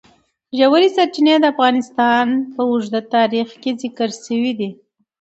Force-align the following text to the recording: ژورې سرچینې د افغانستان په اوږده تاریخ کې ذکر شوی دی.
ژورې 0.57 0.89
سرچینې 0.95 1.35
د 1.39 1.45
افغانستان 1.53 2.25
په 2.53 2.61
اوږده 2.69 3.01
تاریخ 3.15 3.47
کې 3.61 3.71
ذکر 3.81 4.09
شوی 4.25 4.51
دی. 4.59 4.69